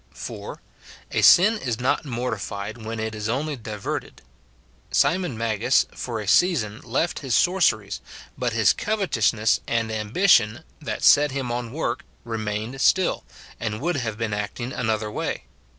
[0.15, 0.59] (4.)
[1.11, 4.23] A sin is not mortified when it is only diverted.
[4.89, 8.01] Simon Magus for a season left his sorceries;
[8.35, 13.23] but his covetousness and ambition, that set him on work, re mained still,
[13.59, 15.43] and would have been acting another way.